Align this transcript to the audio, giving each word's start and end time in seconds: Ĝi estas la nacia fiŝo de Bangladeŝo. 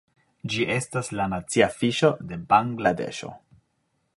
Ĝi 0.53 0.63
estas 0.75 1.11
la 1.19 1.27
nacia 1.33 1.67
fiŝo 1.81 2.11
de 2.31 2.41
Bangladeŝo. 2.55 3.31